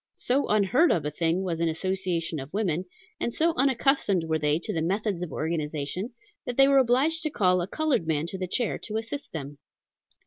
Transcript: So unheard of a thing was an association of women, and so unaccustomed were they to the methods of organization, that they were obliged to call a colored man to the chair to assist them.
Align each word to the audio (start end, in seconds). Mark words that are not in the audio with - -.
So 0.17 0.47
unheard 0.47 0.91
of 0.91 1.05
a 1.05 1.11
thing 1.11 1.43
was 1.43 1.59
an 1.59 1.69
association 1.69 2.39
of 2.39 2.51
women, 2.51 2.85
and 3.19 3.31
so 3.31 3.53
unaccustomed 3.55 4.23
were 4.23 4.39
they 4.39 4.57
to 4.57 4.73
the 4.73 4.81
methods 4.81 5.21
of 5.21 5.31
organization, 5.31 6.09
that 6.47 6.57
they 6.57 6.67
were 6.67 6.79
obliged 6.79 7.21
to 7.21 7.29
call 7.29 7.61
a 7.61 7.67
colored 7.67 8.07
man 8.07 8.25
to 8.29 8.39
the 8.39 8.47
chair 8.47 8.79
to 8.79 8.97
assist 8.97 9.31
them. 9.31 9.59